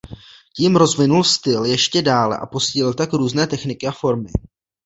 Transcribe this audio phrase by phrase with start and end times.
[0.57, 4.29] Tím rozvinul styl ještě dále a posílil tak různé techniky a formy.